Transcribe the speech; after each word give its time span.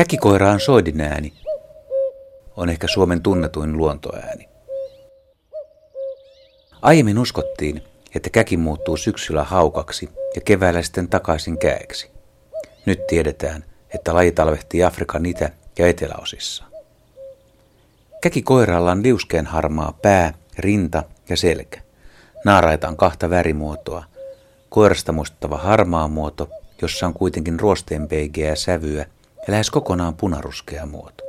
Käkikoiraan 0.00 0.60
soidin 0.60 1.00
ääni 1.00 1.32
on 2.56 2.68
ehkä 2.68 2.86
Suomen 2.86 3.22
tunnetuin 3.22 3.76
luontoääni. 3.76 4.48
Aiemmin 6.82 7.18
uskottiin, 7.18 7.82
että 8.14 8.30
käki 8.30 8.56
muuttuu 8.56 8.96
syksyllä 8.96 9.44
haukaksi 9.44 10.08
ja 10.34 10.40
keväällä 10.40 10.82
sitten 10.82 11.08
takaisin 11.08 11.58
käeksi. 11.58 12.10
Nyt 12.86 13.06
tiedetään, 13.06 13.64
että 13.94 14.14
laji 14.14 14.32
talvehtii 14.32 14.84
Afrikan 14.84 15.26
itä- 15.26 15.50
ja 15.78 15.86
eteläosissa. 15.86 16.64
Käkikoiralla 18.22 18.90
on 18.90 19.02
liuskeen 19.02 19.46
harmaa 19.46 19.98
pää, 20.02 20.34
rinta 20.58 21.02
ja 21.28 21.36
selkä. 21.36 21.80
Naaraita 22.44 22.88
on 22.88 22.96
kahta 22.96 23.30
värimuotoa. 23.30 24.04
Koirasta 24.68 25.12
muistuttava 25.12 25.56
harmaa 25.56 26.08
muoto, 26.08 26.48
jossa 26.82 27.06
on 27.06 27.14
kuitenkin 27.14 27.60
ruosteenpeigeä 27.60 28.54
sävyä 28.54 29.06
ja 29.46 29.52
lähes 29.52 29.70
kokonaan 29.70 30.16
punaruskea 30.16 30.86
muoto. 30.86 31.24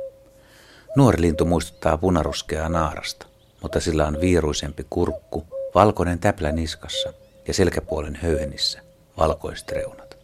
Nuori 0.96 1.20
lintu 1.20 1.44
muistuttaa 1.44 1.98
punaruskeaa 1.98 2.68
naarasta, 2.68 3.26
mutta 3.62 3.80
sillä 3.80 4.06
on 4.06 4.20
viiruisempi 4.20 4.86
kurkku, 4.90 5.46
valkoinen 5.74 6.18
täplä 6.18 6.52
niskassa 6.52 7.12
ja 7.48 7.54
selkäpuolen 7.54 8.18
höyhenissä 8.22 8.80
valkoiset 9.18 9.72
reunat. 9.72 10.16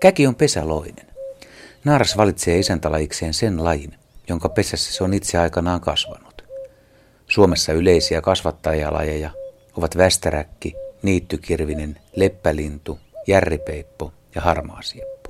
Käki 0.00 0.26
on 0.26 0.34
pesäloinen. 0.34 1.06
Naaras 1.84 2.16
valitsee 2.16 2.58
isäntälajikseen 2.58 3.34
sen 3.34 3.64
lajin, 3.64 3.94
jonka 4.28 4.48
pesässä 4.48 4.92
se 4.92 5.04
on 5.04 5.14
itse 5.14 5.38
aikanaan 5.38 5.80
kasvanut. 5.80 6.44
Suomessa 7.28 7.72
yleisiä 7.72 8.20
kasvattajalajeja 8.20 9.30
ovat 9.76 9.96
västäräkki, 9.96 10.74
niittykirvinen, 11.02 12.00
leppälintu, 12.16 12.98
järripeippo 13.26 14.12
ja 14.34 14.40
harmaasieppo. 14.40 15.21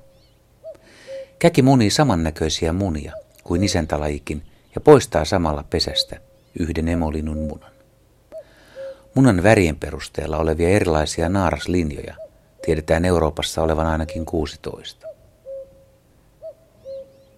Käki 1.43 1.63
munii 1.63 1.91
samannäköisiä 1.91 2.73
munia 2.73 3.13
kuin 3.45 3.65
isäntälajikin 3.65 4.43
ja 4.75 4.81
poistaa 4.81 5.25
samalla 5.25 5.65
pesästä 5.71 6.17
yhden 6.59 6.89
emolinun 6.89 7.39
munan. 7.39 7.73
Munan 9.15 9.43
värien 9.43 9.77
perusteella 9.77 10.39
olevia 10.39 10.69
erilaisia 10.69 11.29
naaraslinjoja 11.29 12.15
tiedetään 12.67 13.05
Euroopassa 13.05 13.63
olevan 13.63 13.87
ainakin 13.87 14.27
16. 14.27 15.07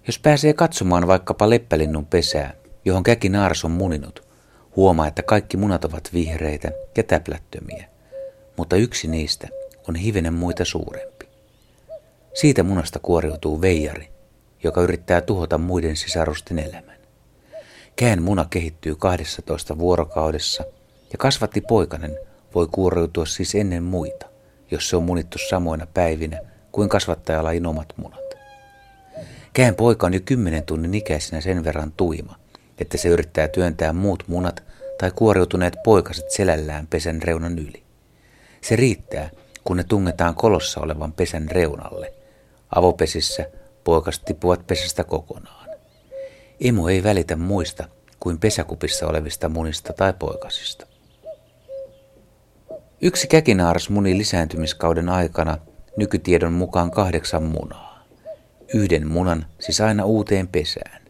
Jos 0.06 0.18
pääsee 0.18 0.52
katsomaan 0.52 1.06
vaikkapa 1.06 1.50
leppälinnun 1.50 2.06
pesää, 2.06 2.54
johon 2.84 3.02
käki 3.02 3.28
naaras 3.28 3.64
on 3.64 3.70
muninut, 3.70 4.28
huomaa, 4.76 5.06
että 5.06 5.22
kaikki 5.22 5.56
munat 5.56 5.84
ovat 5.84 6.10
vihreitä 6.12 6.70
ja 6.96 7.02
täplättömiä, 7.02 7.88
mutta 8.56 8.76
yksi 8.76 9.08
niistä 9.08 9.48
on 9.88 9.94
hivenen 9.94 10.34
muita 10.34 10.64
suurempi. 10.64 11.13
Siitä 12.34 12.62
munasta 12.62 12.98
kuoriutuu 12.98 13.60
veijari, 13.60 14.08
joka 14.62 14.82
yrittää 14.82 15.20
tuhota 15.20 15.58
muiden 15.58 15.96
sisarusten 15.96 16.58
elämän. 16.58 16.96
Kään 17.96 18.22
muna 18.22 18.46
kehittyy 18.50 18.96
12 18.96 19.78
vuorokaudessa 19.78 20.64
ja 21.12 21.18
kasvatti 21.18 21.60
poikanen 21.60 22.18
voi 22.54 22.68
kuoriutua 22.72 23.26
siis 23.26 23.54
ennen 23.54 23.82
muita, 23.82 24.26
jos 24.70 24.88
se 24.88 24.96
on 24.96 25.02
munittu 25.02 25.38
samoina 25.38 25.86
päivinä 25.94 26.38
kuin 26.72 26.88
kasvattajalla 26.88 27.50
omat 27.68 27.92
munat. 27.96 28.34
Kään 29.52 29.74
poika 29.74 30.06
on 30.06 30.14
jo 30.14 30.20
kymmenen 30.24 30.62
tunnin 30.62 30.94
ikäisenä 30.94 31.40
sen 31.40 31.64
verran 31.64 31.92
tuima, 31.92 32.36
että 32.78 32.98
se 32.98 33.08
yrittää 33.08 33.48
työntää 33.48 33.92
muut 33.92 34.24
munat 34.26 34.62
tai 35.00 35.10
kuoriutuneet 35.10 35.74
poikaset 35.84 36.30
selällään 36.30 36.86
pesän 36.86 37.22
reunan 37.22 37.58
yli. 37.58 37.82
Se 38.60 38.76
riittää, 38.76 39.30
kun 39.64 39.76
ne 39.76 39.84
tungetaan 39.84 40.34
kolossa 40.34 40.80
olevan 40.80 41.12
pesän 41.12 41.50
reunalle. 41.50 42.23
Avopesissä 42.74 43.46
poikaset 43.84 44.24
tippuvat 44.24 44.66
pesästä 44.66 45.04
kokonaan. 45.04 45.68
Emu 46.60 46.86
ei 46.86 47.02
välitä 47.02 47.36
muista 47.36 47.88
kuin 48.20 48.38
pesäkupissa 48.38 49.06
olevista 49.06 49.48
munista 49.48 49.92
tai 49.92 50.12
poikasista. 50.18 50.86
Yksi 53.00 53.26
käkinaaras 53.26 53.90
muni 53.90 54.18
lisääntymiskauden 54.18 55.08
aikana 55.08 55.58
nykytiedon 55.96 56.52
mukaan 56.52 56.90
kahdeksan 56.90 57.42
munaa. 57.42 58.04
Yhden 58.74 59.08
munan 59.08 59.46
siis 59.60 59.80
aina 59.80 60.04
uuteen 60.04 60.48
pesään. 60.48 61.02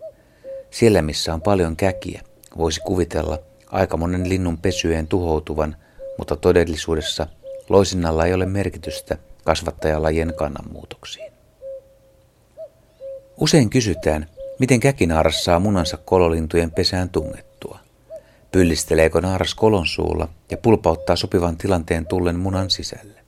Siellä 0.70 1.02
missä 1.02 1.34
on 1.34 1.42
paljon 1.42 1.76
käkiä, 1.76 2.22
voisi 2.58 2.80
kuvitella 2.80 3.38
aika 3.70 3.96
monen 3.96 4.28
linnun 4.28 4.58
pesyjen 4.58 5.06
tuhoutuvan, 5.06 5.76
mutta 6.18 6.36
todellisuudessa 6.36 7.26
loisinnalla 7.68 8.26
ei 8.26 8.34
ole 8.34 8.46
merkitystä 8.46 9.18
kasvattajalajien 9.44 10.34
kannanmuutoksiin. 10.36 11.33
Usein 13.40 13.70
kysytään, 13.70 14.26
miten 14.58 14.80
käkinaaras 14.80 15.44
saa 15.44 15.58
munansa 15.58 15.96
kololintujen 15.96 16.70
pesään 16.70 17.10
tungettua. 17.10 17.78
Pyllisteleekö 18.52 19.20
naaras 19.20 19.54
kolon 19.54 19.86
suulla 19.86 20.28
ja 20.50 20.56
pulpauttaa 20.56 21.16
sopivan 21.16 21.56
tilanteen 21.56 22.06
tullen 22.06 22.38
munan 22.38 22.70
sisälle. 22.70 23.20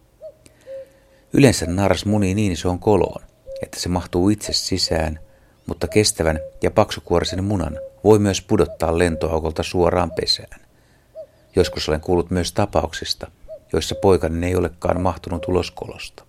Yleensä 1.32 1.66
naaras 1.66 2.04
munii 2.04 2.34
niin 2.34 2.52
isoon 2.52 2.78
koloon, 2.78 3.22
että 3.62 3.80
se 3.80 3.88
mahtuu 3.88 4.28
itse 4.28 4.52
sisään, 4.52 5.20
mutta 5.66 5.88
kestävän 5.88 6.40
ja 6.62 6.70
paksukuorisen 6.70 7.44
munan 7.44 7.78
voi 8.04 8.18
myös 8.18 8.42
pudottaa 8.42 8.98
lentoaukolta 8.98 9.62
suoraan 9.62 10.10
pesään. 10.10 10.60
Joskus 11.56 11.88
olen 11.88 12.00
kuullut 12.00 12.30
myös 12.30 12.52
tapauksista, 12.52 13.30
joissa 13.72 13.94
poikainen 13.94 14.44
ei 14.44 14.56
olekaan 14.56 15.00
mahtunut 15.00 15.48
ulos 15.48 15.70
kolosta. 15.70 16.25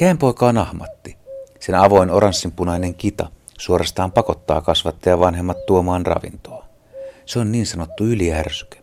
Käänpoika 0.00 0.46
on 0.46 0.58
ahmatti. 0.58 1.16
Sen 1.58 1.74
avoin 1.74 2.10
oranssinpunainen 2.10 2.94
kita 2.94 3.28
suorastaan 3.58 4.12
pakottaa 4.12 4.60
kasvattaja 4.60 5.20
vanhemmat 5.20 5.66
tuomaan 5.66 6.06
ravintoa. 6.06 6.64
Se 7.26 7.38
on 7.38 7.52
niin 7.52 7.66
sanottu 7.66 8.04
yliärsyke. 8.04 8.78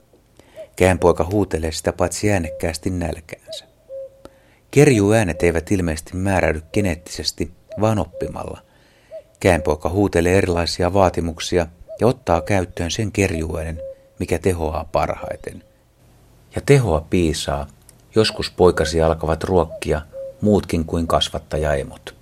Käänpoika 0.76 1.24
huutelee 1.32 1.72
sitä 1.72 1.94
paitsi 1.94 2.32
äänekkäästi 2.32 2.90
nälkäänsä. 2.90 3.66
Kerjuäänet 4.72 5.44
eivät 5.44 5.72
ilmeisesti 5.72 6.16
määräydy 6.16 6.62
geneettisesti, 6.74 7.52
vaan 7.82 8.00
oppimalla. 8.00 8.62
Käänpoika 9.40 9.90
huutelee 9.90 10.38
erilaisia 10.38 10.94
vaatimuksia 10.94 11.68
ja 12.02 12.08
ottaa 12.08 12.42
käyttöön 12.42 12.92
sen 12.92 13.12
kerjuäänen, 13.12 13.82
mikä 14.20 14.40
tehoaa 14.40 14.90
parhaiten. 14.92 15.64
Ja 16.56 16.62
tehoa 16.66 17.06
piisaa, 17.10 17.68
joskus 18.16 18.52
poikasi 18.52 19.02
alkavat 19.02 19.44
ruokkia 19.44 20.02
muutkin 20.42 20.86
kuin 20.86 21.08
kasvattajaemot. 21.08 22.16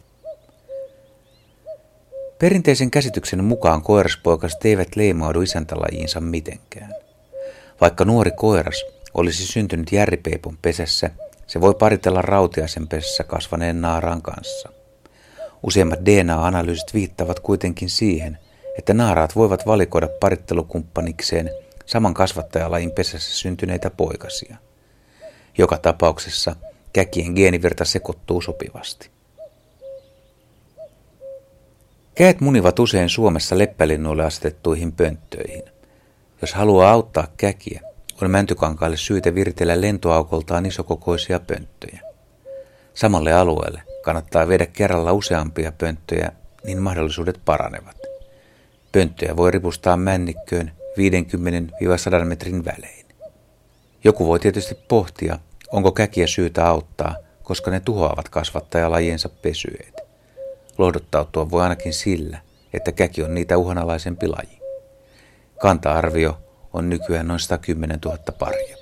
Perinteisen 2.39 2.91
käsityksen 2.91 3.43
mukaan 3.43 3.81
koiraspoikaset 3.81 4.65
eivät 4.65 4.95
leimaudu 4.95 5.41
isäntälajiinsa 5.41 6.21
mitenkään. 6.21 6.93
Vaikka 7.81 8.05
nuori 8.05 8.31
koiras 8.31 8.85
olisi 9.13 9.47
syntynyt 9.47 9.91
järripeipon 9.91 10.57
pesässä– 10.61 11.09
se 11.47 11.61
voi 11.61 11.73
paritella 11.73 12.21
rautiaisen 12.21 12.87
pesässä 12.87 13.23
kasvaneen 13.23 13.81
naaraan 13.81 14.21
kanssa. 14.21 14.69
Useimmat 15.63 15.99
DNA-analyysit 16.05 16.93
viittavat 16.93 17.39
kuitenkin 17.39 17.89
siihen, 17.89 18.37
että 18.77 18.93
naaraat 18.93 19.35
voivat 19.35 19.65
valikoida 19.65 20.07
parittelukumppanikseen 20.19 21.49
saman 21.85 22.13
kasvattajalajin 22.13 22.91
pesässä 22.91 23.37
syntyneitä 23.37 23.89
poikasia. 23.89 24.57
Joka 25.57 25.77
tapauksessa 25.77 26.55
käkien 26.95 27.33
geenivirta 27.33 27.85
sekoittuu 27.85 28.41
sopivasti. 28.41 29.09
Käät 32.15 32.41
munivat 32.41 32.79
usein 32.79 33.09
Suomessa 33.09 33.57
leppälinnuille 33.57 34.25
asetettuihin 34.25 34.91
pönttöihin. 34.91 35.63
Jos 36.41 36.53
haluaa 36.53 36.91
auttaa 36.91 37.27
käkiä, 37.37 37.81
on 38.21 38.31
mäntykankaalle 38.31 38.97
syytä 38.97 39.35
viritellä 39.35 39.81
lentoaukoltaan 39.81 40.65
isokokoisia 40.65 41.39
pönttöjä. 41.39 42.01
Samalle 42.93 43.33
alueelle 43.33 43.81
kannattaa 44.03 44.47
viedä 44.47 44.65
kerralla 44.65 45.13
useampia 45.13 45.71
pönttöjä, 45.71 46.31
niin 46.63 46.81
mahdollisuudet 46.81 47.41
paranevat. 47.45 47.97
Pönttöjä 48.91 49.37
voi 49.37 49.51
ripustaa 49.51 49.97
männikköön 49.97 50.71
50-100 52.21 52.25
metrin 52.25 52.65
välein. 52.65 53.05
Joku 54.03 54.27
voi 54.27 54.39
tietysti 54.39 54.75
pohtia, 54.87 55.39
onko 55.71 55.91
käkiä 55.91 56.27
syytä 56.27 56.67
auttaa, 56.67 57.15
koska 57.43 57.71
ne 57.71 57.79
tuhoavat 57.79 58.29
kasvattajalajiensa 58.29 59.29
pesyet. 59.29 60.01
Lohduttautua 60.77 61.51
voi 61.51 61.63
ainakin 61.63 61.93
sillä, 61.93 62.37
että 62.73 62.91
käki 62.91 63.23
on 63.23 63.35
niitä 63.35 63.57
uhanalaisempi 63.57 64.27
laji. 64.27 64.59
Kanta-arvio 65.61 66.37
on 66.73 66.89
nykyään 66.89 67.27
noin 67.27 67.39
110 67.39 67.99
000 68.05 68.17
paria. 68.39 68.74